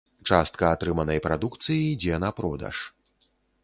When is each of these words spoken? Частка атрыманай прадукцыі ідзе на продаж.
Частка 0.29 0.71
атрыманай 0.77 1.21
прадукцыі 1.27 1.79
ідзе 1.93 2.15
на 2.27 2.37
продаж. 2.41 2.77